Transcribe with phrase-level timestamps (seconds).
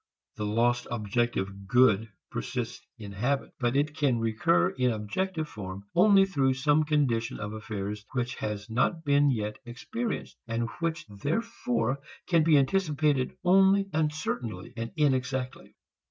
[0.35, 6.25] The lost objective good persists in habit, but it can recur in objective form only
[6.25, 12.41] through some condition of affairs which has not been yet experienced, and which therefore can
[12.43, 15.75] be anticipated only uncertainly and inexactly.